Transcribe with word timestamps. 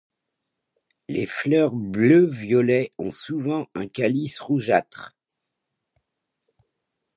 Les 1.09 1.27
fleurs 1.27 1.75
bleu-violet 1.75 2.89
ont 2.97 3.11
souvent 3.11 3.67
un 3.75 3.87
calice 3.87 4.39
rougeâtre. 4.39 5.15